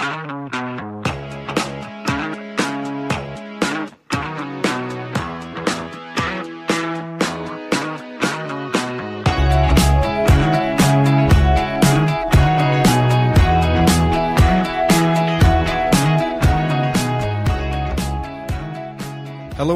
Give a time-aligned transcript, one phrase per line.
[0.00, 0.08] Hello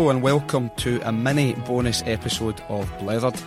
[0.08, 3.38] and welcome to a mini bonus episode of Blethered.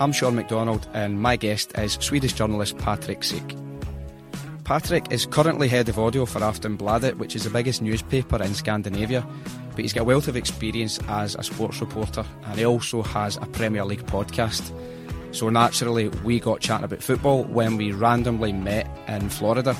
[0.00, 3.69] I'm Sean McDonald and my guest is Swedish journalist Patrik Syk.
[4.70, 9.26] Patrik is currently head of audio for Aftonbladet, which is the biggest newspaper in Scandinavia,
[9.70, 13.36] but he's got a wealth of experience as a sports reporter and he also has
[13.38, 14.72] a Premier League podcast.
[15.34, 19.70] So naturally, we got chatting about football when we randomly met in Florida.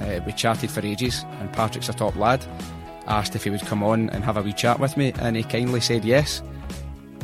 [0.00, 2.44] Uh, we chatted for ages, and Patrik's a top lad
[3.06, 5.44] asked if he would come on and have a wee chat with me, and he
[5.44, 6.42] kindly said yes.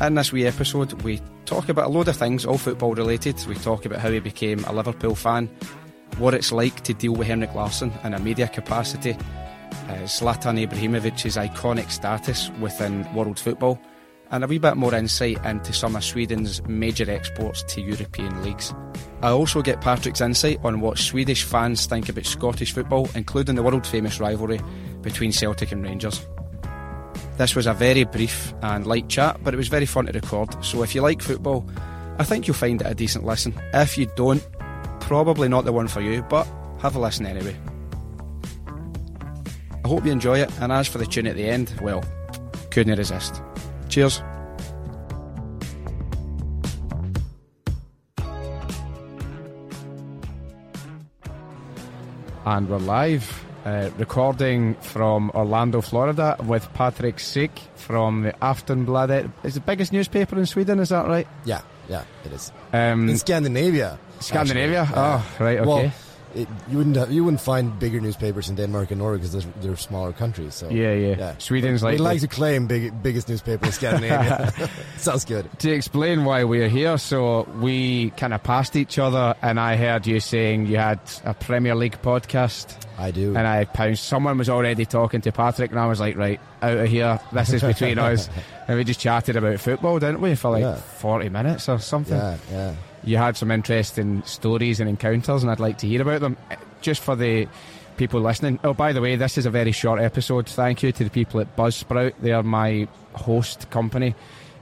[0.01, 3.45] In this wee episode, we talk about a load of things, all football related.
[3.47, 5.51] We talk about how he became a Liverpool fan,
[6.19, 11.37] what it's like to deal with Henrik Larsson in a media capacity, uh, Zlatan Ibrahimovic's
[11.37, 13.79] iconic status within world football,
[14.31, 18.75] and a wee bit more insight into some of Sweden's major exports to European leagues.
[19.23, 23.63] I also get Patrik's insight on what Swedish fans think about Scottish football, including the
[23.63, 24.61] world famous rivalry
[25.03, 26.27] between Celtic and Rangers.
[27.37, 30.65] This was a very brief and light chat, but it was very fun to record.
[30.65, 31.69] So if you like football,
[32.19, 33.55] I think you'll find it a decent listen.
[33.75, 34.45] If you don't,
[35.07, 36.47] probably not the one for you, but
[36.81, 37.57] have a listen anyway.
[39.85, 42.03] I hope you enjoy it, and as for the tune at the end, well,
[42.73, 43.41] couldn't resist.
[43.89, 44.21] Cheers.
[52.45, 59.31] And we're live, uh, recording from Orlando, Florida, with Patrik Syk from the Aftonbladet.
[59.45, 61.29] It's the biggest newspaper in Sweden, is that right?
[61.45, 62.51] Yeah, yeah, it is.
[62.73, 63.99] Um, In Scandinavia.
[64.21, 64.83] Scandinavia?
[64.83, 64.97] actually.
[64.97, 65.23] Yeah.
[65.39, 65.67] Oh, right, okay.
[65.69, 65.93] Well,
[66.35, 69.53] it, you wouldn't have, you wouldn't find bigger newspapers in Denmark and Norway because they're,
[69.63, 70.55] they're smaller countries.
[70.55, 71.35] So Yeah, yeah.
[71.39, 74.53] Sweden's like we like to claim big, biggest newspaper in Scandinavia.
[74.99, 75.49] Sounds good.
[75.61, 80.07] to explain why we're here, so we kind of passed each other, and I heard
[80.07, 83.35] you saying you had a Premier League podcast, I do.
[83.35, 84.05] and I pounced.
[84.05, 87.53] Someone was already talking to Patrik, and I was like, right, out of here, this
[87.55, 88.29] is between us.
[88.69, 90.75] And we just chatted about football, didn't we, for like Yeah.
[90.77, 92.17] 40 minutes or something?
[92.19, 92.75] yeah, yeah.
[93.07, 96.37] You had some interesting stories and encounters, and I'd like to hear about them.
[96.51, 97.49] Uh, Just for the
[97.97, 98.59] people listening.
[98.63, 100.47] Oh, by the way, this is a very short episode.
[100.49, 102.13] Thank you to the people at Buzzsprout.
[102.21, 104.15] They are my host company,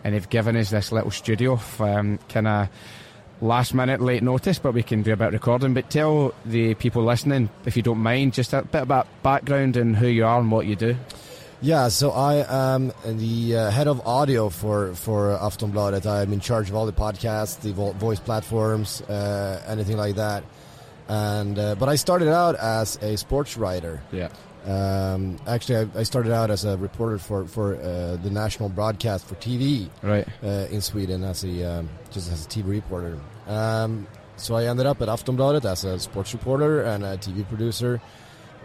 [0.04, 2.68] and they've given us this little studio, um, kind of
[3.40, 5.74] last minute, late notice, but we can do a bit of recording.
[5.74, 9.96] But tell the people listening, if you don't mind, just a bit about background and
[9.96, 10.96] who you are and what you do.
[11.64, 12.44] Yeah, so I
[12.74, 16.04] am the uh, head of audio for for Aftonbladet.
[16.04, 20.44] I'm in charge of all the podcasts, the vo- voice platforms, uh, anything like that.
[21.08, 24.02] And uh, but I started out as a sports writer.
[24.12, 24.28] Yeah.
[24.66, 29.24] Um, actually, I, I started out as a reporter for for uh, the national broadcast
[29.26, 30.28] for TV Right.
[30.42, 33.18] uh, in Sweden as a um, just as a TV reporter.
[33.46, 38.02] Um, so I ended up at Aftonbladet as a sports reporter and a TV producer.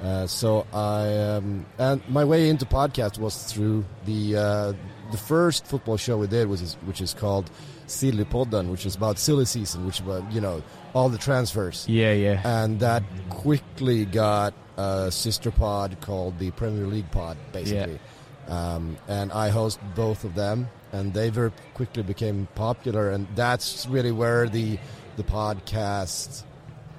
[0.02, 4.74] Uh, so I um, and my way into podcast was through the uh,
[5.12, 7.52] the first football show we did was which is called
[7.88, 11.86] Silly Podden, which is about silly season, which is about you know all the transfers
[11.90, 12.42] Yeah, yeah.
[12.46, 18.00] and that quickly got a sister pod called the Premier League Pod, basically.
[18.48, 23.86] Um, and I host both of them, and they very quickly became popular, and that's
[23.88, 24.80] really where the
[25.18, 26.44] the podcast,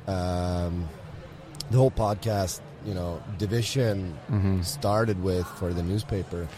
[0.07, 0.87] um,
[1.71, 4.65] the whole podcast, you know, division Mhm.
[4.65, 6.49] started with for the newspaper.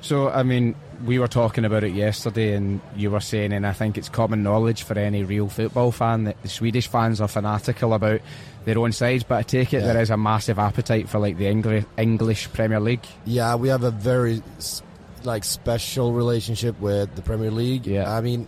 [0.00, 0.74] So, I mean,
[1.06, 4.42] we were talking about it yesterday, and you were saying, and I think it's common
[4.42, 8.20] knowledge for any real football fan that the Swedish fans are fanatical about
[8.66, 9.92] their own sides, but I take it Yeah.
[9.94, 13.06] there is a massive appetite for like the English English Premier League.
[13.24, 14.42] Yeah, we have a very
[15.22, 17.86] like special relationship with the Premier League.
[17.86, 18.14] Yeah.
[18.14, 18.46] I mean,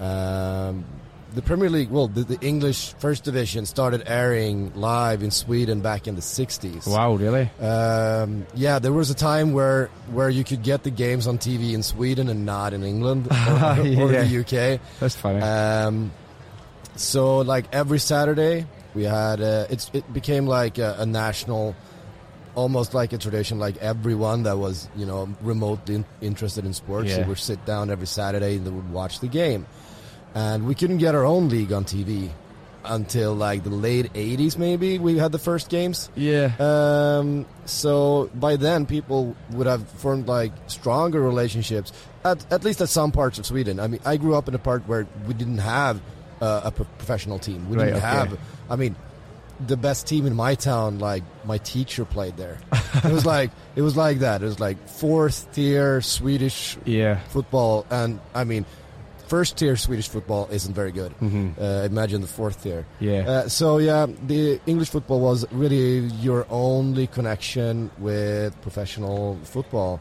[0.00, 0.84] um,
[1.34, 1.90] the Premier League.
[1.90, 6.86] Well, the, the English First Division started airing live in Sweden back in the '60s.
[6.86, 7.50] Wow, really?
[7.60, 11.72] Um, yeah, there was a time where where you could get the games on TV
[11.74, 14.80] in Sweden and not in England or, or the UK.
[15.00, 15.40] That's funny.
[15.40, 16.12] Um,
[16.96, 21.74] so like every Saturday we had uh, it's it became like a, a national,
[22.54, 23.58] almost like a tradition.
[23.58, 27.18] Like everyone that was you know remotely in, interested in sports, Yeah.
[27.18, 29.66] they would sit down every Saturday and they would watch the game.
[30.34, 32.30] And we couldn't get our own league on TV
[32.84, 34.58] until like the late '80s.
[34.58, 36.10] Maybe we had the first games.
[36.16, 36.52] yeah.
[36.58, 41.92] Um, so by then, people would have formed like stronger relationships,
[42.24, 43.78] at, at least at some parts of Sweden.
[43.80, 46.00] I mean, I grew up in a part where we didn't have
[46.42, 47.70] uh, a pro- professional team.
[47.70, 48.06] We Right, didn't okay.
[48.06, 48.38] have.
[48.68, 48.96] I mean,
[49.66, 50.98] the best team in my town.
[50.98, 52.58] Like my teacher played there.
[53.04, 54.42] it was like it was like that.
[54.42, 57.20] It was like fourth tier Swedish Yeah.
[57.28, 58.66] football, and I mean,
[59.34, 61.12] first tier Swedish football isn't very good.
[61.18, 62.82] hmm Uh, imagine the fourth tier.
[63.00, 63.30] Yeah.
[63.32, 69.20] Uh, so yeah, the English football was really your only connection with professional
[69.54, 69.92] football,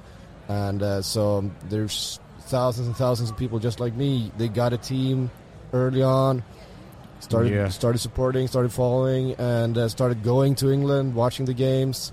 [0.65, 1.23] and uh, so
[1.71, 2.19] there's
[2.55, 4.11] thousands and thousands of people just like me.
[4.39, 5.17] They got a team
[5.81, 6.43] early on,
[7.27, 7.69] started Yeah.
[7.69, 12.11] started supporting, started following, and uh, started going to England, watching the games.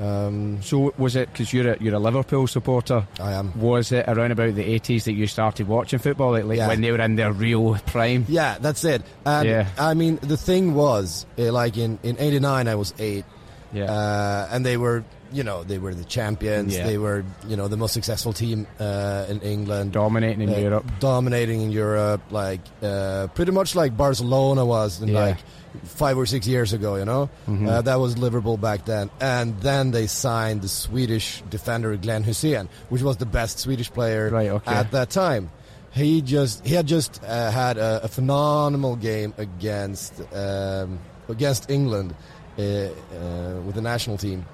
[0.00, 3.06] Um, so was it because you're a, you're a Liverpool supporter?
[3.20, 3.58] I am.
[3.60, 6.68] Was it around about the 80s that you started watching football, like, like Yeah.
[6.68, 8.24] when they were in their real prime?
[8.28, 9.02] Yeah, that's it.
[9.26, 9.66] And Yeah.
[9.78, 13.24] I mean, the thing was, uh, like in in '89, I was eight.
[13.72, 13.84] Yeah.
[13.84, 16.86] uh, and they were you know they were the champions Yeah.
[16.86, 20.84] they were you know the most successful team uh, in England Dominating in uh, Europe.
[21.00, 25.20] dominating in Europe like uh, pretty much like Barcelona was in Yeah.
[25.26, 25.38] like
[25.84, 27.68] five or six years ago you know Mhm.
[27.68, 32.68] uh, that was Liverpool back then and then they signed the Swedish defender Glenn Hysén
[32.88, 34.72] which was the best Swedish player Right, okay.
[34.74, 35.50] at that time
[35.92, 40.98] he just he had just uh, had a, a phenomenal game against um,
[41.28, 42.14] against England
[42.58, 44.44] uh, uh, with the national team,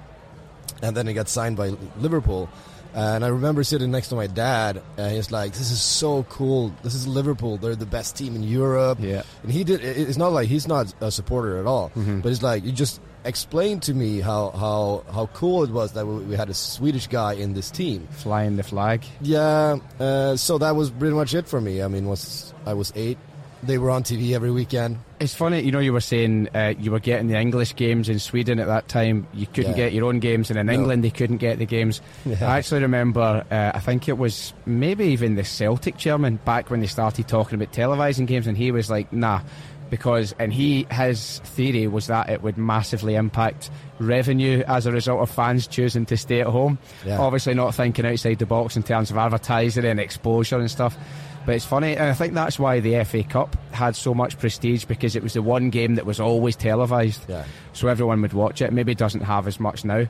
[0.82, 2.48] and then he got signed by Liverpool.
[2.94, 6.72] And I remember sitting next to my dad, and he's like, "This is so cool.
[6.82, 7.58] This is Liverpool.
[7.58, 9.22] They're the best team in Europe." Yeah.
[9.42, 9.84] And he did.
[9.84, 12.22] It's not like he's not a supporter at all, Mhm.
[12.22, 16.06] but it's like "You just explained to me how how how cool it was that
[16.06, 18.08] we we had a Swedish guy in this team.
[18.12, 19.04] Flying the flag.
[19.20, 21.82] Yeah, uh, so that was pretty much it for me.
[21.82, 23.18] I mean, was I was eight.
[23.62, 24.98] They were on TV every weekend.
[25.18, 28.18] It's funny, you know, you were saying uh, you were getting the English games in
[28.18, 29.26] Sweden at that time.
[29.32, 29.76] You couldn't Yeah.
[29.76, 30.74] get your own games, and in No.
[30.74, 32.00] England they couldn't get the games.
[32.26, 32.36] Yeah.
[32.42, 36.80] I actually remember, uh, I think it was maybe even the Celtic chairman back when
[36.80, 39.40] they started talking about televising games, and he was like, nah.
[39.88, 43.70] Because, and he, his theory was that it would massively impact
[44.00, 46.76] revenue as a result of fans choosing to stay at home.
[47.06, 47.18] Yeah.
[47.20, 50.98] Obviously, not thinking outside the box in terms of advertising and exposure and stuff.
[51.46, 54.84] But it's funny, and I think that's why the FA Cup had so much prestige
[54.84, 58.60] because it was the one game that was always televised, Yeah, so everyone would watch
[58.60, 58.72] it.
[58.72, 60.06] Maybe it doesn't have as much now.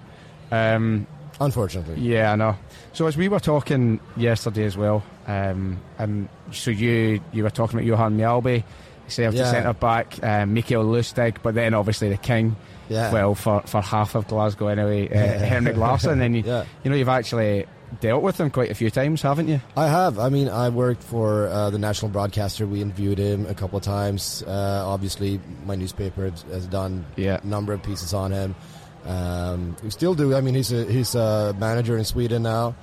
[0.50, 1.06] Um,
[1.38, 1.97] unfortunately.
[2.00, 2.56] yeah, I know.
[2.94, 7.79] So as we were talking yesterday as well, um, and so you you were talking
[7.79, 8.65] about Johan Mjalby,
[9.09, 9.50] Celtic Yeah.
[9.50, 12.56] centre back, um, Mikael Lustig, but then obviously the king.
[12.88, 13.12] Yeah.
[13.12, 16.21] Well, for, for half of Glasgow anyway, uh, Henrik Larsson.
[16.23, 16.65] And you, Yeah.
[16.85, 17.67] you know you've actually
[18.00, 19.61] dealt with him quite a few times, haven't you?
[19.77, 20.19] I have.
[20.19, 22.67] I mean, I worked for uh, the national broadcaster.
[22.67, 24.43] We interviewed him a couple of times.
[24.47, 27.38] Uh, obviously, my newspaper has, done Yeah.
[27.43, 28.55] a number of pieces on him.
[29.06, 30.35] Um, we still do.
[30.35, 32.75] I mean, he's a he's a manager in Sweden now,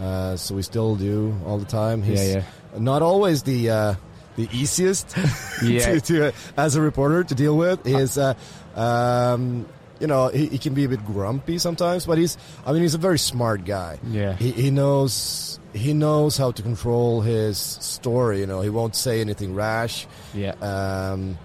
[0.00, 2.02] uh, so we still do all the time.
[2.02, 2.42] He's Yeah,
[2.76, 3.94] not always the uh,
[4.34, 5.14] the easiest
[5.62, 5.78] Yeah.
[5.94, 7.86] to, to as a reporter to deal with.
[7.86, 8.34] Is uh,
[8.74, 9.66] um,
[10.00, 12.36] you know he, he can be a bit grumpy sometimes, but he's
[12.66, 13.98] I mean he's a very smart guy.
[14.10, 14.34] Yeah.
[14.34, 18.40] He, he knows he knows how to control his story.
[18.40, 20.06] You know, he won't say anything rash.
[20.34, 20.52] Yeah.
[20.60, 21.38] Um,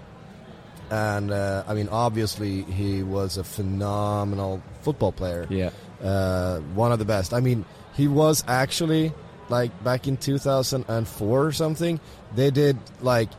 [0.90, 5.46] and uh, I mean, obviously, he was a phenomenal football player.
[5.50, 5.70] Yeah.
[6.02, 7.32] Uh, one of the best.
[7.32, 7.64] I mean,
[7.94, 9.12] he was actually
[9.48, 12.00] like back in 2004 or something.
[12.34, 13.30] They did like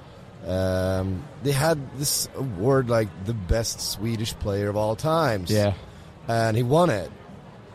[0.45, 5.73] um, they had this award like the best Swedish player of all times Yeah.
[6.27, 7.11] and he won it.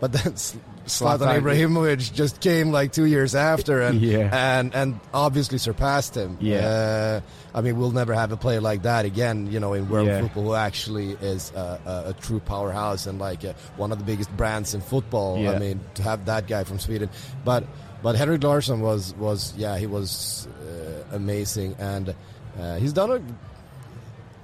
[0.00, 0.56] But then S-
[0.86, 4.30] Zlatan Zlatan- Ibrahimovic just came like two years after and Yeah.
[4.32, 6.38] and and obviously surpassed him.
[6.40, 6.58] Yeah.
[6.64, 7.20] Uh,
[7.54, 9.50] I mean, we'll never have a player like that again.
[9.52, 10.22] You know, in world Yeah.
[10.22, 14.04] football, who actually is a, a, a true powerhouse and like uh one of the
[14.04, 15.38] biggest brands in football.
[15.38, 15.52] Yeah.
[15.52, 17.10] I mean, to have that guy from Sweden,
[17.44, 17.64] but
[18.02, 22.14] but Henrik Larsson was was yeah he was uh, amazing and
[22.58, 23.20] uh, he's done a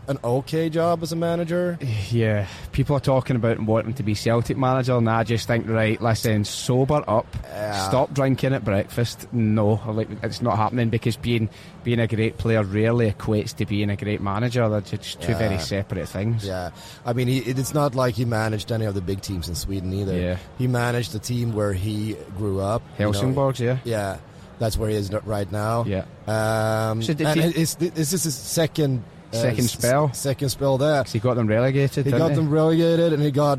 [0.09, 1.77] an okay job as a manager.
[2.13, 6.01] Yeah, people are talking about wanting to be Celtic manager, and I just think, right,
[6.01, 7.89] listen, sober up, Yeah.
[7.89, 9.27] stop drinking at breakfast.
[9.33, 11.49] No, like, it's not happening because being
[11.83, 14.69] being a great player rarely equates to being a great manager.
[14.69, 15.39] They're just two Yeah.
[15.39, 16.47] very separate things.
[16.47, 16.71] Yeah,
[17.05, 19.93] I mean, he, it's not like he managed any of the big teams in Sweden
[19.93, 20.17] either.
[20.17, 20.37] Yeah.
[20.57, 22.81] He managed the team where he grew up.
[22.97, 23.11] you know.
[23.11, 23.79] Helsingborgs, yeah.
[23.83, 24.19] Yeah,
[24.59, 25.85] that's where he is right now.
[25.85, 26.05] Yeah.
[26.27, 30.13] Um, So and he- is, is this his second uh, Second s- spell?
[30.13, 31.03] Second spell there.
[31.05, 32.07] he got them relegated.
[32.07, 32.37] He got he?
[32.37, 33.59] them relegated, and he got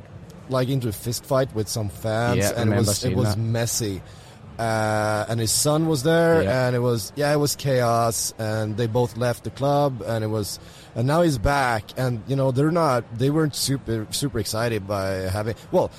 [0.49, 3.41] like into a fist fight with some fans, Yeah, and it was it was that.
[3.41, 4.01] messy.
[4.57, 6.67] Uh, and his son was there, Yeah.
[6.67, 10.27] and it was yeah, it was chaos, and they both left the club, and it
[10.27, 10.59] was,
[10.95, 15.29] and now he's back, and you know they're not, they weren't super super excited by
[15.29, 15.53] having.
[15.71, 15.91] Well,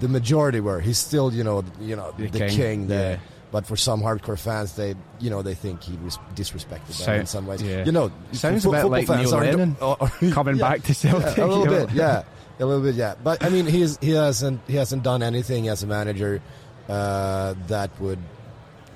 [0.00, 0.80] the majority were.
[0.80, 3.18] He's still you know you know The the, king, king, there.
[3.52, 7.20] But for some hardcore fans, they you know they think he res- disrespected them Sound-
[7.20, 7.62] in some ways.
[7.62, 7.84] yeah.
[7.84, 9.96] You know, Sounds fo- a bit football like fans Neil Lennon or-
[10.32, 10.68] Coming yeah.
[10.70, 11.36] back to Celtic.
[11.36, 12.22] Yeah, a little bit, yeah,
[12.58, 13.14] a little bit, yeah.
[13.22, 16.42] But I mean, he's he hasn't he hasn't done anything as a manager
[16.88, 18.18] uh, that would,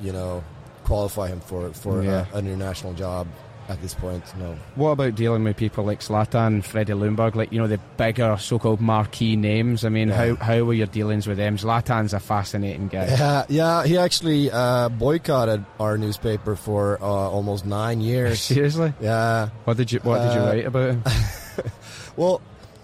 [0.00, 0.42] you know,
[0.84, 2.26] qualify him for for Yeah.
[2.32, 3.26] a, an international job
[3.70, 4.22] at this point.
[4.38, 4.56] No.
[4.74, 8.80] What about dealing with people like Zlatan, Freddie Ljungberg, like you know the bigger so-called
[8.80, 9.84] marquee names?
[9.84, 10.16] I mean, Yeah.
[10.16, 11.56] how how were your dealings with them?
[11.56, 13.06] Zlatan's a fascinating guy.
[13.06, 13.84] Yeah, yeah.
[13.86, 18.40] He actually uh, boycotted our newspaper for uh, almost nine years.
[18.50, 19.50] Seriously, yeah.
[19.64, 21.02] what did you what did you Uh, write about him?
[22.16, 22.40] Well,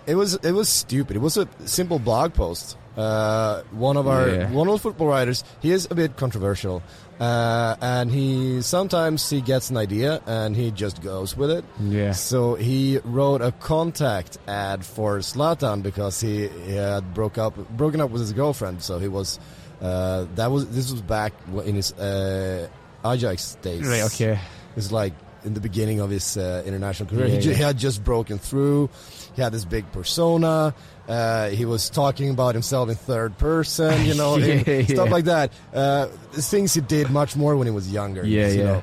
[0.06, 1.16] it was it was stupid.
[1.16, 2.76] It was a simple blog post.
[2.96, 4.50] Uh, one of our Yeah.
[4.52, 5.44] one of the football writers.
[5.60, 6.80] He is a bit controversial,
[7.20, 11.64] uh, and he sometimes he gets an idea and he just goes with it.
[11.80, 17.56] Yeah, So he wrote a contact ad for Zlatan because he, he had broke up
[17.70, 18.82] broken up with his girlfriend.
[18.82, 19.38] So he was
[19.80, 21.32] uh, that was this was back
[21.64, 22.68] in his uh,
[23.04, 23.86] Ajax days.
[23.86, 24.02] right.
[24.02, 24.38] Okay.
[24.76, 27.26] It's like in the beginning of his uh, international career.
[27.26, 27.54] Yeah, he, yeah.
[27.54, 28.90] he had just broken through.
[29.34, 30.74] He had this big persona.
[31.08, 35.24] Uh, he was talking about himself in third person, you know, Yeah, and stuff like
[35.26, 35.52] that.
[35.72, 38.24] Uh, things he did much more when he was younger.
[38.26, 38.64] Yeah, you yeah.
[38.64, 38.82] Know.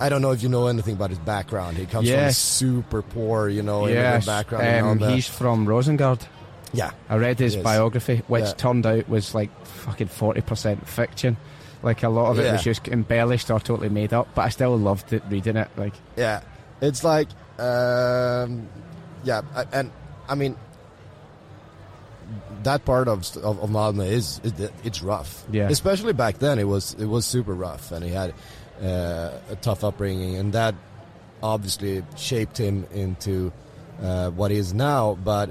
[0.00, 1.76] I don't know if you know anything about his background.
[1.76, 5.02] He comes from a super poor, you know, yes, background.
[5.02, 6.20] um, he's from Rosengard.
[6.72, 7.62] yeah, I read his Yes.
[7.62, 8.52] biography, which Yeah.
[8.54, 11.36] turned out was like fucking forty percent fiction.
[11.84, 12.52] Like a lot of it Yeah.
[12.54, 15.68] was just embellished or totally made up, but I still loved it reading it.
[15.76, 16.40] Like, yeah.
[16.80, 17.28] It's like,
[17.60, 18.68] um,
[19.22, 19.90] yeah, I- and
[20.28, 20.56] I mean,
[22.62, 25.44] that part of of, of Malmö is it, it's rough.
[25.50, 25.68] Yeah.
[25.68, 28.34] especially back then, it was it was super rough, and he had
[28.82, 30.74] uh, a tough upbringing, and that
[31.42, 33.52] obviously shaped him into
[34.02, 35.14] uh, what he is now.
[35.22, 35.50] But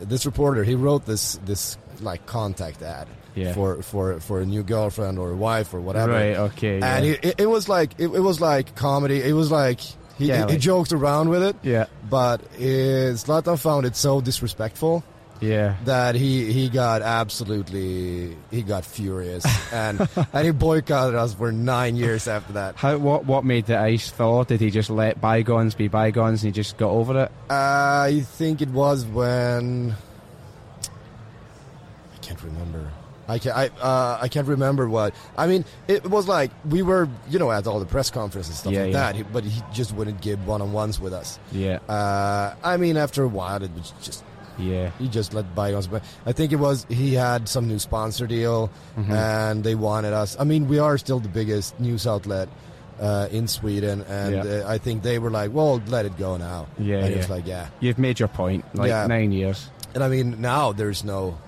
[0.00, 3.52] this reporter, he wrote this this like contact ad Yeah.
[3.54, 6.12] for for for a new girlfriend or a wife or whatever.
[6.12, 6.36] right?
[6.36, 6.96] Okay, yeah.
[6.96, 9.20] And he, it, it was like it, it was like comedy.
[9.20, 9.80] It was like
[10.18, 14.20] he, Yeah, he, he joked around with it, yeah, but uh, Zlatan found it so
[14.20, 15.02] disrespectful
[15.40, 15.76] yeah.
[15.84, 21.96] that he he got absolutely he got furious and and he boycotted us for nine
[21.96, 22.76] years after that.
[22.76, 24.44] How what what made the ice thaw?
[24.44, 27.32] Did he just let bygones be bygones and he just got over it?
[27.50, 29.94] I think it was when
[32.14, 32.90] I can't remember.
[33.30, 33.54] I can't.
[33.56, 35.14] I uh, I can't remember what.
[35.36, 38.56] I mean, it was like we were, you know, at all the press conferences and
[38.58, 39.12] stuff Yeah, like yeah.
[39.22, 39.32] that.
[39.34, 41.38] But he just wouldn't give one-on-ones with us.
[41.52, 44.24] Yeah, Uh, I mean, after a while, it was just
[44.58, 45.86] yeah, he just let bygones.
[45.86, 49.12] But I think it was he had some new sponsor deal, Mm-hmm.
[49.12, 50.36] and they wanted us.
[50.40, 52.48] I mean, we are still the biggest news outlet
[53.00, 54.42] uh, in Sweden, and Yeah.
[54.66, 57.30] uh, I think they were like, "Well, let it go now." Yeah, and it was
[57.30, 58.64] like, "Yeah." You've made your point.
[58.74, 59.06] Like Yeah.
[59.06, 61.38] nine years, And I mean, now there's no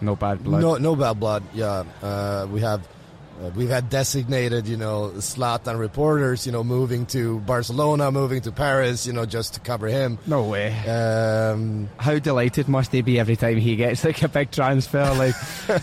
[0.00, 0.60] no bad blood.
[0.60, 1.42] no no bad blood.
[1.54, 2.80] Yeah, uh, we have.
[3.42, 8.50] Uh, we've had designated, you know, Zlatan reporters, you know, moving to Barcelona, moving to
[8.52, 10.18] Paris, you know, just to cover him.
[10.26, 10.72] No way.
[10.88, 15.04] Um, How delighted must he be every time he gets like a big transfer?
[15.16, 15.34] Like,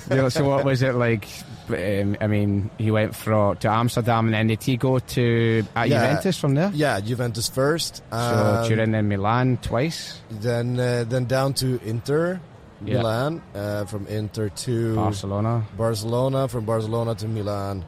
[0.09, 1.27] you know, so what was it like?
[1.69, 5.87] Um, I mean, he went from to Amsterdam and then did he go to at
[5.89, 6.01] Yeah.
[6.07, 6.71] Juventus from there?
[6.73, 7.97] yeah, Juventus first.
[8.11, 12.41] So um, Turin and Milan twice, Then uh, then down to Inter,
[12.85, 12.97] Yeah.
[12.97, 13.41] Milan.
[13.55, 16.47] Uh, from Inter to Barcelona, Barcelona.
[16.47, 17.85] From Barcelona to Milan.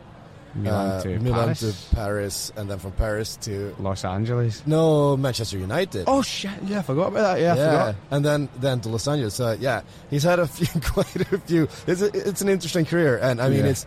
[0.57, 1.59] Milan uh, to Milan Paris,
[1.89, 4.63] to Paris, and then from Paris to Los Angeles.
[4.65, 6.05] no Manchester United.
[6.07, 6.51] Oh shit!
[6.63, 7.41] Yeah, I forgot about that.
[7.41, 7.95] Yeah, forgot.
[8.11, 9.33] and then then to Los Angeles.
[9.33, 11.67] So yeah, he's had a few, quite a few.
[11.87, 13.71] It's a, it's an interesting career, and I mean Yeah.
[13.71, 13.85] it's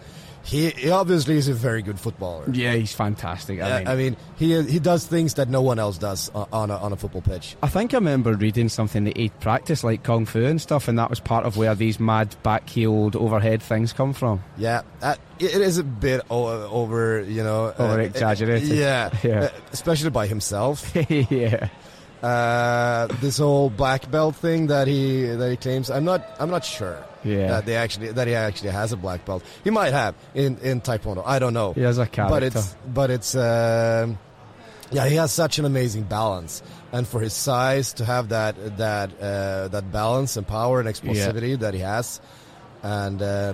[0.49, 2.45] he, he obviously is a very good footballer.
[2.51, 3.61] Yeah, he's fantastic.
[3.61, 6.49] I Uh, mean, I mean, he he does things that no one else does on-
[6.53, 7.55] on a, on a football pitch.
[7.63, 10.99] I think I remember reading something that he'd practice like kung fu and stuff, and
[10.99, 14.43] that was part of where these mad back-heeled overhead things come from.
[14.57, 18.69] Yeah, uh, it, it is a bit o- over, you know, uh, Over exaggerated.
[18.71, 19.41] yeah, Yeah.
[19.45, 20.91] uh, especially by himself.
[21.11, 21.69] yeah,
[22.23, 26.65] Uh, this whole black belt thing that he that he claims, I'm not I'm not
[26.65, 27.05] sure.
[27.25, 27.49] Yeah.
[27.49, 29.43] that they actually that he actually has a black belt.
[29.65, 31.23] He might have in in Taekwondo.
[31.27, 31.73] I don't know.
[31.75, 32.35] he has a character.
[32.35, 34.19] but it's but it's um,
[34.91, 39.11] yeah he has such an amazing balance and for his size to have that that
[39.21, 42.21] uh, that balance and power and explosivity that he has
[42.83, 43.53] and uh,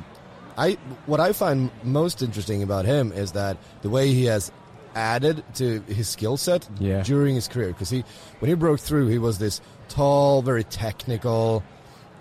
[0.57, 4.53] I what I find most interesting about him is that the way he has
[4.95, 7.03] added to his skill set Yeah.
[7.03, 8.05] during his career because he
[8.41, 11.63] when he broke through he was this tall very technical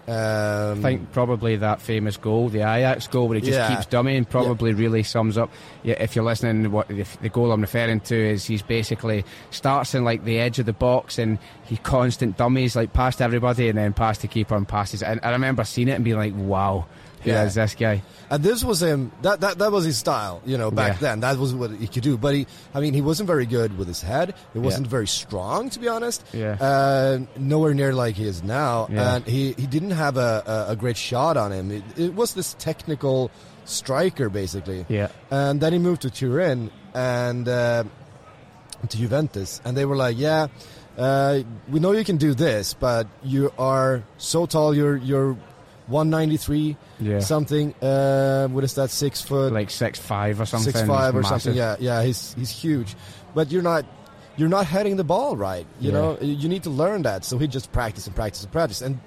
[0.05, 3.73] um, I think probably that famous goal, the Ajax goal, where he just Yeah.
[3.73, 5.49] keeps dummying, probably really sums up.
[5.81, 9.95] Yeah, if you're listening, what the, the goal I'm referring to is he's basically starts
[9.95, 13.77] in like the edge of the box and he constant dummies like past everybody and
[13.77, 15.01] then past the keeper and passes.
[15.01, 16.85] And I remember seeing it and being like, wow,
[17.25, 17.43] Yeah.
[17.45, 18.01] is this guy?
[18.29, 19.11] And this was him.
[19.21, 20.71] That that, that was his style, you know.
[20.71, 21.07] Back Yeah.
[21.09, 22.17] then, that was what he could do.
[22.17, 24.33] But he, I mean, he wasn't very good with his head.
[24.53, 24.91] He wasn't Yeah.
[24.91, 26.23] very strong, to be honest.
[26.33, 26.57] Yeah.
[26.59, 28.87] Uh, nowhere near like he is now.
[28.91, 29.15] Yeah.
[29.15, 31.71] And he, he didn't have a, a, a great shot on him.
[31.71, 33.29] It, it was this technical
[33.65, 34.85] striker, basically.
[34.89, 35.07] Yeah.
[35.31, 37.83] And then he moved to Turin and uh,
[38.89, 40.47] to Juventus, and they were like, "Yeah,
[40.97, 41.39] uh,
[41.69, 44.75] we know you can do this, but you are so tall.
[44.75, 45.37] You're you're
[45.93, 47.19] 193 Yeah.
[47.19, 47.73] something.
[47.81, 48.89] Uh, what is that?
[48.89, 50.73] Six foot, like six five or something.
[50.73, 51.41] six five or Massive.
[51.41, 51.57] something.
[51.57, 52.03] Yeah, yeah.
[52.03, 52.95] He's he's huge,
[53.35, 53.85] but you're not.
[54.35, 55.67] You're not heading the ball right.
[55.79, 55.97] You Yeah.
[55.97, 57.23] know, you need to learn that.
[57.23, 58.81] So he just practice and practice and practice.
[58.81, 58.97] And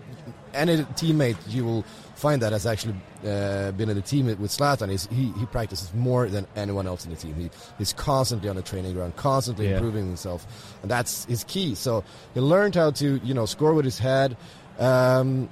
[0.54, 2.94] any teammate you will find that has actually
[3.26, 7.04] uh, been in the team with Zlatan is he, he practices more than anyone else
[7.04, 7.34] in the team.
[7.34, 9.78] He, he's constantly on the training ground, constantly Yeah.
[9.78, 10.46] improving himself,
[10.82, 11.74] and that's his key.
[11.74, 14.36] So he learned how to you know score with his head,
[14.78, 15.48] um,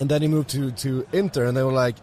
[0.00, 1.96] and then he moved to to Inter, and they were like.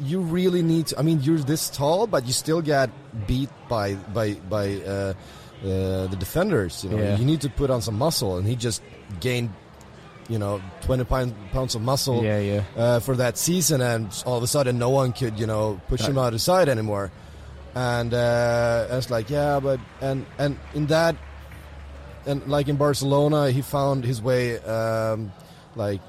[0.00, 0.98] You really need to.
[0.98, 2.88] I mean, you're this tall, but you still get
[3.26, 5.12] beat by by by uh,
[5.62, 6.84] uh, the defenders.
[6.84, 7.18] You know, Yeah.
[7.18, 8.80] you need to put on some muscle, and he just
[9.20, 9.50] gained,
[10.28, 12.62] you know, twenty pound, pounds of muscle Yeah, yeah.
[12.78, 16.00] uh, for that season, and all of a sudden, no one could, you know, push
[16.00, 17.10] him out of sight anymore.
[17.74, 21.14] And uh, I was like, yeah, but and and in that,
[22.24, 25.30] and like in Barcelona, he found his way, um,
[25.76, 26.00] like.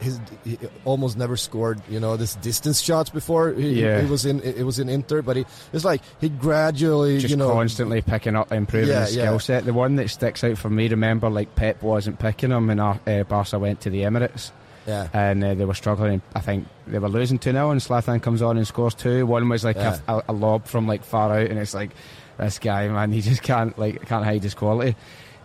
[0.00, 3.52] His, he almost never scored, you know, this distance shots before.
[3.52, 4.00] He, Yeah.
[4.00, 7.36] he was in it was in Inter, but he it's like he gradually, Just you
[7.36, 9.24] know, constantly picking up, improving Yeah, his yeah.
[9.24, 9.64] skill set.
[9.64, 12.94] The one that sticks out for me, remember, like Pep wasn't picking him, and uh,
[13.28, 14.50] Barca went to the Emirates,
[14.86, 16.22] yeah, and uh, they were struggling.
[16.34, 19.26] I think they were losing two 0 and Zlatan comes on and scores two.
[19.26, 19.98] One was like Yeah.
[20.08, 21.90] a, a, a lob from like far out, and it's like
[22.38, 24.96] this guy, man, he just can't like can't hide his quality.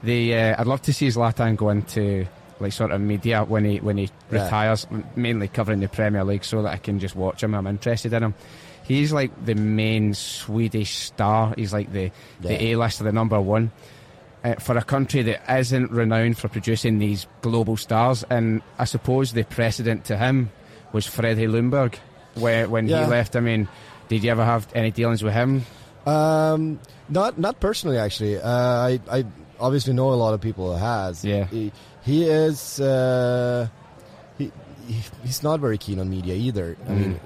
[0.04, 2.26] The uh, I'd love to see Zlatan go into
[2.60, 4.44] like sort of media when he when he Yeah.
[4.44, 7.54] retires, mainly covering the Premier League, so that I can just watch him.
[7.56, 8.34] I'm interested in him.
[8.84, 11.54] He's like the main Swedish star.
[11.58, 13.72] He's like the the A list of the number one.
[14.44, 19.34] Uh, for a country that isn't renowned for producing these global stars, and I suppose
[19.34, 20.52] the precedent to him
[20.94, 21.96] was Freddie Ljungberg,
[22.36, 23.06] where when Yeah.
[23.06, 23.36] he left.
[23.36, 23.68] I mean,
[24.08, 25.66] did you ever have any dealings with him?
[26.06, 26.80] Um,
[27.10, 28.38] not not personally, actually.
[28.40, 29.26] Uh, I I
[29.60, 31.26] obviously know a lot of people who has.
[31.26, 31.46] Yeah.
[31.46, 31.72] He,
[32.06, 32.80] he is.
[32.80, 33.68] Uh,
[34.38, 34.52] he,
[34.88, 36.78] he he's not very keen on media either.
[36.88, 36.98] I Mm.
[37.00, 37.20] mean,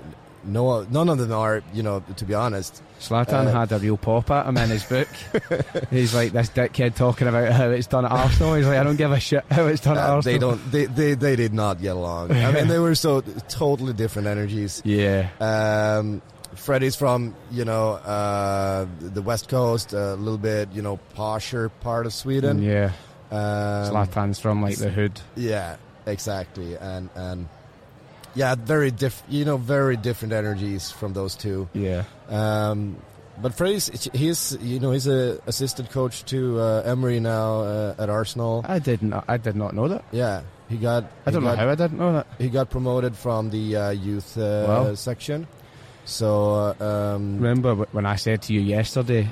[0.45, 1.61] no, none of them are.
[1.73, 2.81] You know, to be honest.
[2.99, 5.07] Zlatan Uh, had a real pop at him in his book.
[5.89, 8.55] He's like this dickhead talking about how it's done at Arsenal.
[8.55, 10.33] He's like, I don't give a shit how it's done at Uh, Arsenal.
[10.33, 10.71] they don't.
[10.71, 12.31] They, they they did not get along.
[12.31, 14.81] I mean, they were so totally different energies.
[14.85, 16.21] Yeah, Um,
[16.55, 22.05] Freddie's from you know uh, the West Coast, a little bit you know posher part
[22.05, 22.61] of Sweden.
[22.61, 22.91] yeah.
[23.31, 23.37] Um,
[23.93, 25.19] Zlatan's from like the hood.
[25.35, 27.47] Yeah, exactly, and and
[28.35, 29.21] yeah, very diff.
[29.29, 31.67] You know, very different energies from those two.
[31.73, 32.97] Yeah, Um,
[33.41, 38.09] but Freddie's he's you know he's a assistant coach to uh, Emery now uh, at
[38.09, 38.65] Arsenal.
[38.67, 39.25] I did not.
[39.27, 40.03] I did not know that.
[40.11, 41.05] Yeah, he got.
[41.25, 42.27] I don't he know how I didn't know that.
[42.37, 44.95] he got promoted from the uh, youth uh, Wow.
[44.95, 45.47] section.
[46.05, 49.27] So uh, um, Remember when I said to you yesterday,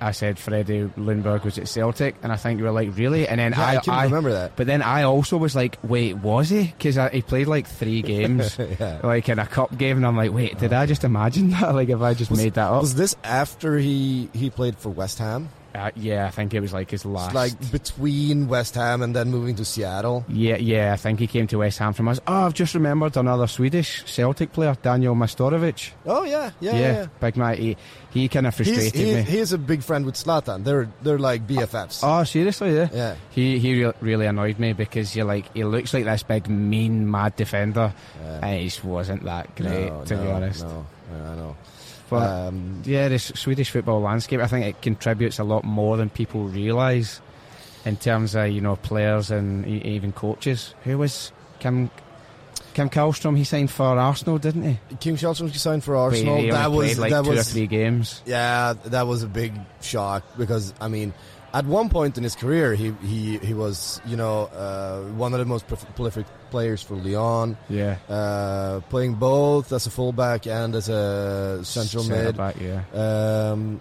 [0.00, 3.26] I said Freddie Ljungberg was at Celtic, and I think you were like, really?
[3.26, 4.56] And then yeah, I, I, remember that.
[4.56, 6.64] but then I also was like, wait, was he?
[6.64, 9.00] Because he played like three games, yeah.
[9.02, 11.74] like in a cup game, and I'm like, wait, did I just imagine that?
[11.74, 12.82] Like, if I just Was- made that up?
[12.82, 15.48] Was this after he he played for West Ham?
[15.74, 17.34] Uh, yeah, I think it was like his It's last.
[17.34, 20.24] like between West Ham and then moving to Seattle.
[20.28, 22.20] yeah, yeah, I think he came to West Ham from us.
[22.28, 25.90] Oh, I've just remembered another Swedish Celtic player, Daniel Majstorovic.
[26.06, 26.78] Oh yeah, yeah, yeah.
[26.80, 27.06] yeah.
[27.20, 27.56] big man.
[27.56, 27.76] He,
[28.10, 29.22] he kind of He's, frustrated he, me.
[29.22, 30.62] he's a big friend with Zlatan.
[30.62, 32.00] They're they're like BFFs.
[32.04, 32.88] oh, seriously, yeah.
[32.92, 36.48] yeah, He he re- really annoyed me because you're like he looks like this big
[36.48, 38.40] mean mad defender, Yeah.
[38.42, 40.62] and he just wasn't that great No, to be honest.
[40.62, 41.56] No, I know.
[42.20, 46.10] But um, yeah, the Swedish football landscape, I think it contributes a lot more than
[46.10, 47.20] people realise
[47.84, 50.74] in terms of you know players and even coaches.
[50.84, 51.90] Who was Kim
[52.74, 53.36] Kim Kallstrom?
[53.36, 54.78] He signed for Arsenal, didn't he?
[55.00, 56.38] Kim Kallstrom signed for Arsenal.
[56.38, 58.22] he that was like that two or was three games.
[58.26, 61.12] yeah, that was a big shock because I mean,
[61.52, 65.38] at one point in his career, he he, he was you know uh, one of
[65.38, 70.88] the most prolific players for Lyon, Yeah, uh, playing both as a fullback and as
[70.88, 72.36] a central Centre mid.
[72.36, 72.54] back.
[72.60, 73.80] Yeah, Um,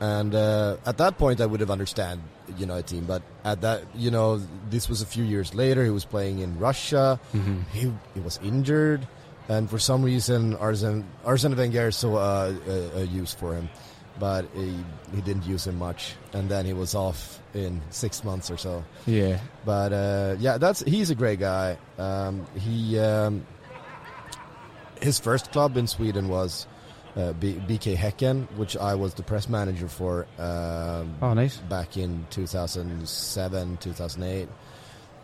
[0.00, 2.20] and uh, at that point, I would have understand,
[2.56, 3.04] you know, a team.
[3.06, 5.82] But at that, you know, this was a few years later.
[5.84, 7.18] He was playing in Russia.
[7.34, 7.62] Mhm.
[7.74, 7.82] He
[8.14, 9.06] he was injured,
[9.48, 13.66] and for some reason, Arsene Arsene Wenger saw uh, a, a use for him,
[14.18, 14.74] but he
[15.14, 16.14] he didn't use him much.
[16.32, 18.84] And then he was off in six months or so.
[19.06, 19.38] yeah.
[19.64, 21.78] But uh, yeah, that's he's a great guy.
[21.98, 23.46] Um, he um,
[25.00, 26.66] his first club in Sweden was
[27.16, 30.26] uh, B- BK Häcken, which I was the press manager for.
[30.38, 31.56] Um, oh, nice.
[31.56, 34.48] Back in 2007, 2008.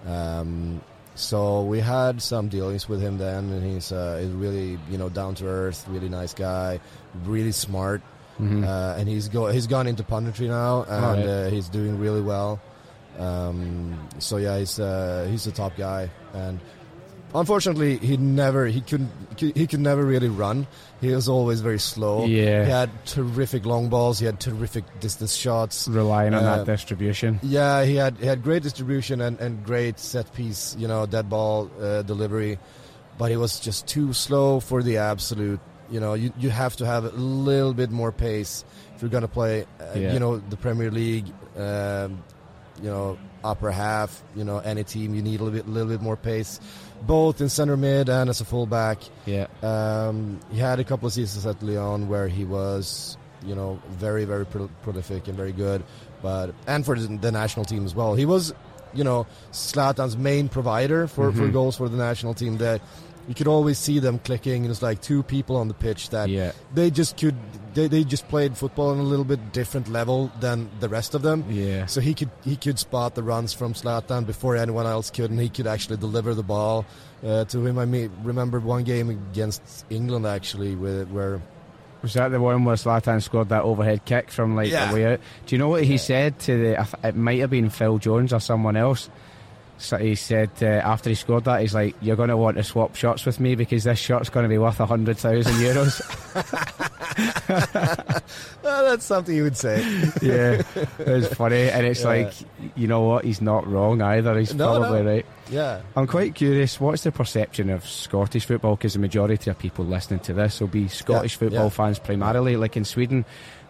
[0.06, 0.82] Um,
[1.14, 5.08] so we had some dealings with him then, and he's uh, he's really you know
[5.08, 6.80] down to earth, really nice guy,
[7.24, 8.02] really smart,
[8.40, 8.64] Mhm.
[8.66, 11.26] uh, and he's go he's gone into punditry now, and Alright.
[11.26, 12.60] uh, he's doing really well.
[13.18, 16.58] Um, so yeah, he's uh, he's a top guy, and
[17.34, 20.66] unfortunately, he never he couldn't he could never really run.
[21.00, 22.24] He was always very slow.
[22.24, 22.64] Yeah.
[22.64, 24.18] he had terrific long balls.
[24.18, 25.86] He had terrific distance shots.
[25.86, 27.38] Relying on Uh, that distribution.
[27.42, 31.28] Yeah, he had he had great distribution and, and great set piece, you know, dead
[31.28, 32.58] ball uh, delivery,
[33.18, 35.60] but he was just too slow for the absolute.
[35.90, 39.28] You know, you you have to have a little bit more pace if you're gonna
[39.28, 39.66] play.
[39.80, 40.12] Uh, Yeah.
[40.14, 41.26] You know, the Premier League.
[41.56, 42.22] Um,
[42.82, 44.22] you know, upper half.
[44.34, 46.58] You know, any team you need a little bit little bit more pace,
[47.06, 48.98] both in center mid and as a fullback.
[49.26, 49.46] Yeah.
[49.62, 53.16] Um, he had a couple of seasons at Lyon where he was,
[53.46, 55.84] you know, very, very pro- prolific and very good.
[56.20, 58.52] But and for the, national team as well, he was,
[58.92, 61.52] you know, Zlatan's main provider for, for Mhm.
[61.52, 62.56] goals for the national team.
[62.58, 62.80] That
[63.28, 64.64] you could always see them clicking.
[64.64, 66.52] It was like two people on the pitch that Yeah.
[66.74, 67.34] they just could.
[67.74, 71.22] They, they just played football on a little bit different level than the rest of
[71.22, 71.44] them.
[71.50, 71.86] Yeah.
[71.86, 75.40] So he could he could spot the runs from Zlatan before anyone else could, and
[75.40, 76.84] he could actually deliver the ball
[77.26, 77.78] uh, to him.
[77.78, 81.40] I mean, remember one game against England actually, with, where
[82.02, 84.88] Was that the one where Zlatan scored that overhead kick from like Yeah.
[84.90, 85.20] the way out?
[85.46, 86.98] Do you know what he said to the?
[87.02, 89.10] It might have been Phil Jones or someone else.
[89.76, 92.62] So he said uh, after he scored that, he's like, "You're going to want to
[92.62, 96.00] swap shots with me because this shot's going to be worth a hundred thousand euros."
[98.64, 99.78] oh, that's something you would say.
[100.22, 100.62] yeah,
[100.98, 102.08] it's funny, and it's Yeah.
[102.08, 102.32] like,
[102.76, 103.24] you know what?
[103.24, 104.38] He's not wrong either.
[104.38, 105.10] He's No, probably no.
[105.10, 105.26] right.
[105.50, 106.80] Yeah, I'm quite curious.
[106.80, 108.76] What's the perception of Scottish football?
[108.76, 111.68] Because the majority of people listening to this will be Scottish football yeah.
[111.70, 112.56] fans primarily.
[112.56, 113.24] Like in Sweden,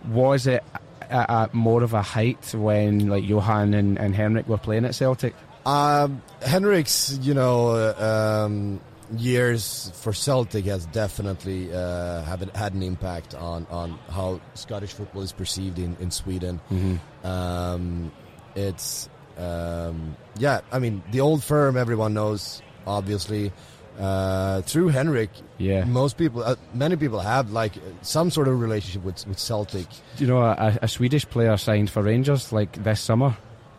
[0.09, 0.63] was it
[1.03, 4.95] at, at more of a height when like Johan and, and Henrik were playing at
[4.95, 5.35] Celtic?
[5.67, 8.81] Um, Henrik's you know uh, um,
[9.17, 14.93] years for Celtic has definitely uh, have it, had an impact on on how Scottish
[14.93, 16.61] football is perceived in in Sweden.
[16.71, 17.27] Mm-hmm.
[17.27, 18.13] Um,
[18.55, 20.61] it's um, yeah.
[20.73, 23.53] I mean, the old firm everyone knows, obviously.
[23.99, 25.85] Uh, through Henrik, Yeah.
[25.85, 29.87] most people, uh, many people have like some sort of relationship with with Celtic.
[30.17, 33.37] Do you know a, a Swedish player signed for Rangers like this summer?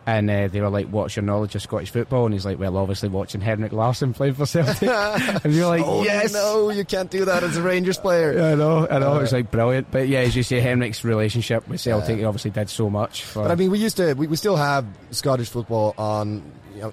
[0.08, 2.78] And uh, they were like, "What's your knowledge of Scottish football?" And he's like, "Well,
[2.78, 4.88] obviously watching Henrik Larsson play for Celtic."
[5.44, 8.34] and you're like, oh "Yes, no, you can't do that as a Rangers player.
[8.34, 9.14] Yeah, I know, I know.
[9.16, 12.28] Uh, it's like brilliant, but yeah, as you say, Henrik's relationship with Celtic Yeah.
[12.28, 13.24] obviously did so much.
[13.24, 16.44] For, But I mean, we used to, we, we still have Scottish football on,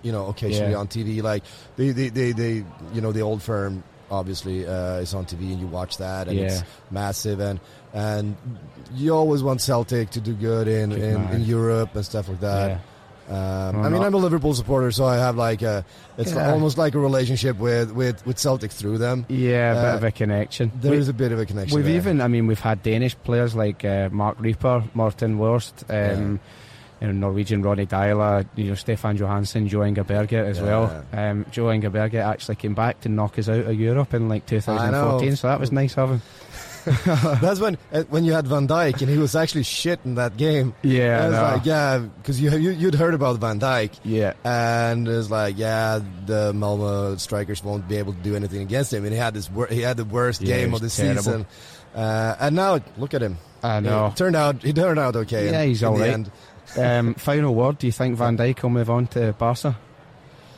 [0.03, 0.79] you know, occasionally Yeah.
[0.79, 1.23] on TV.
[1.23, 1.45] Like
[1.77, 5.61] the, the, the, the, you know, the old firm obviously uh, is on TV, and
[5.61, 7.61] you watch that, and it's massive, and
[7.95, 8.37] and
[8.95, 12.41] you always want Celtic to do good in Good in, in Europe and stuff like
[12.41, 12.71] that.
[12.71, 12.79] yeah.
[13.33, 15.85] Um, I mean, not- I'm a Liverpool supporter, so I have like a,
[16.19, 16.51] it's Yeah.
[16.53, 19.25] almost like a relationship with, with, with Celtic through them.
[19.29, 20.71] Yeah, a bit Uh, of a connection.
[20.81, 21.75] There We- is a bit of a connection.
[21.77, 21.97] We've there.
[21.97, 26.41] even, I mean, we've had Danish players like uh, Marc Rieper, Morten Wieghorst, um,
[27.01, 30.63] you know, Norwegian Ronny Deila, you know, Stefan Johansen, Jo Inge as Yeah.
[30.65, 31.05] well.
[31.13, 35.49] Um, Joe actually came back to knock us out of Europe in like 2014, so
[35.49, 36.23] that was nice of him.
[37.41, 40.37] That's when uh, when you had Van Dijk and he was actually shit in that
[40.37, 40.75] game.
[40.83, 41.43] Yeah, I was no.
[41.43, 44.33] like, yeah, because you, you you'd heard about Van Dijk, yeah.
[44.45, 48.93] and it was like, yeah, the Malmo strikers won't be able to do anything against
[48.93, 51.23] him, and he had this wor- he had the worst Yeah, game of the terrible.
[51.23, 51.47] season,
[51.95, 53.39] uh, and now look at him.
[53.63, 54.07] I know.
[54.07, 55.51] It turned out he turned out okay.
[55.51, 56.31] Yeah, in- he's all the end.
[56.77, 59.77] Um, final word: Do you think Van Dijk will move on to Barca?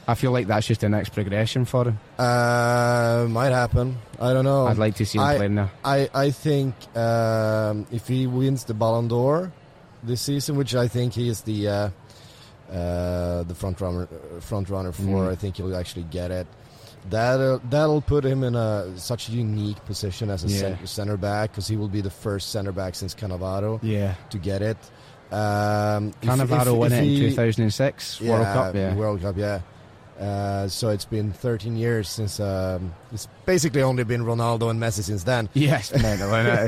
[0.07, 1.99] I feel like that's just the next progression for him.
[2.19, 3.97] Uh, might happen.
[4.21, 4.67] I don't know.
[4.67, 5.71] I'd like to see him I- playing there.
[5.85, 9.51] I I think um, if he wins the Ballon d'Or
[10.03, 11.91] this season, which I think he is the uh,
[12.71, 14.07] uh, the front runner
[14.41, 15.31] front runner for, Mm.
[15.33, 16.47] I think he'll actually get it.
[17.11, 20.59] That that'll put him in a such a unique position as a Yeah.
[20.59, 24.39] center, center back because he will be the first center back since Cannavaro Yeah, to
[24.39, 24.79] get it.
[25.31, 28.75] Um, Cannavaro if- won if it in he- 2006 World yeah, Cup.
[28.75, 29.61] Yeah, World Cup, yeah.
[30.21, 35.03] Uh, so it's been 13 years since um, it's basically only been Ronaldo and Messi
[35.03, 35.49] since then.
[35.55, 36.21] yes, isn't?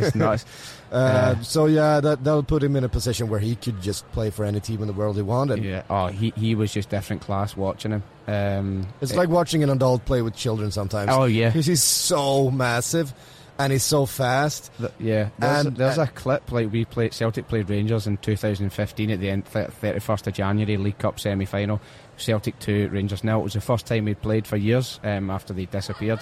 [0.03, 0.45] It's nuts.
[0.91, 1.43] Uh, Yeah.
[1.43, 4.45] So yeah, that that'll put him in a position where he could just play for
[4.45, 5.63] any team in the world he wanted.
[5.63, 5.83] Yeah.
[5.89, 8.03] Oh, he he was just different class watching him.
[8.27, 11.11] Um, It's it- like watching an adult play with children sometimes.
[11.13, 13.15] oh yeah, because he's so massive
[13.59, 14.71] and he's so fast.
[14.79, 15.29] Th- yeah.
[15.39, 19.21] There's, And- there's uh, a clip like we played Celtic played Rangers in 2015 at
[19.21, 21.81] the end thirty first of January League Cup semi final.
[22.17, 23.41] Celtic two Rangers nil.
[23.41, 26.21] It was the first time we'd played for years um, after they disappeared.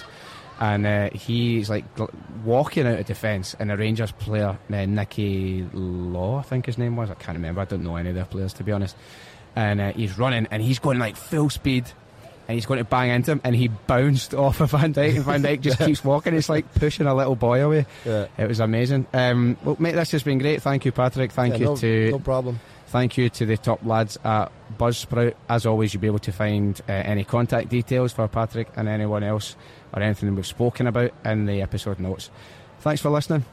[0.59, 1.83] and uh, he's like
[2.43, 6.95] walking out of defence, and a Rangers player, uh, Nicky Law, I think his name
[6.95, 7.09] was.
[7.09, 7.61] I can't remember.
[7.61, 8.95] I don't know any of their players to be honest.
[9.57, 11.91] And uh, he's running, and he's going like full speed,
[12.47, 15.23] and he's going to bang into him, and he bounced off of Van Dijk, and
[15.25, 16.33] Van Dijk just keeps walking.
[16.35, 17.85] It's like pushing a little boy away.
[18.05, 18.27] Yeah.
[18.37, 19.07] It was amazing.
[19.13, 20.61] Um, well, mate, this has been great.
[20.61, 21.31] Thank you, Patrik.
[21.31, 22.59] Thank Yeah, you no, to no problem.
[22.87, 25.33] Thank you to the top lads at Buzzsprout.
[25.49, 29.23] As always, you'll be able to find uh, any contact details for Patrik and anyone
[29.23, 29.55] else
[29.93, 32.29] or anything we've spoken about in the episode notes.
[32.79, 33.43] Thanks for listening.